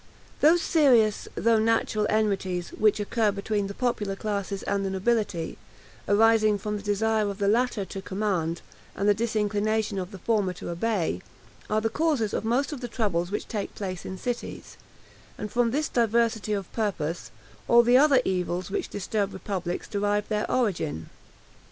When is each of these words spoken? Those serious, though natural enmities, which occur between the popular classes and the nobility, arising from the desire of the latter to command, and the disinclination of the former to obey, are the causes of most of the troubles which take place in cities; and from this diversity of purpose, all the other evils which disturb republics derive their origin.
Those 0.39 0.63
serious, 0.63 1.27
though 1.35 1.59
natural 1.59 2.07
enmities, 2.09 2.69
which 2.69 2.99
occur 2.99 3.31
between 3.31 3.67
the 3.67 3.75
popular 3.75 4.15
classes 4.15 4.63
and 4.63 4.83
the 4.83 4.89
nobility, 4.89 5.59
arising 6.07 6.57
from 6.57 6.75
the 6.75 6.81
desire 6.81 7.29
of 7.29 7.37
the 7.37 7.47
latter 7.47 7.85
to 7.85 8.01
command, 8.01 8.63
and 8.95 9.07
the 9.07 9.13
disinclination 9.13 9.99
of 9.99 10.09
the 10.09 10.17
former 10.17 10.53
to 10.53 10.71
obey, 10.71 11.21
are 11.69 11.81
the 11.81 11.87
causes 11.91 12.33
of 12.33 12.43
most 12.43 12.71
of 12.71 12.81
the 12.81 12.87
troubles 12.87 13.29
which 13.29 13.47
take 13.47 13.75
place 13.75 14.03
in 14.03 14.17
cities; 14.17 14.75
and 15.37 15.51
from 15.51 15.69
this 15.69 15.87
diversity 15.87 16.53
of 16.53 16.73
purpose, 16.73 17.29
all 17.67 17.83
the 17.83 17.95
other 17.99 18.21
evils 18.25 18.71
which 18.71 18.89
disturb 18.89 19.31
republics 19.33 19.87
derive 19.87 20.27
their 20.29 20.49
origin. 20.51 21.11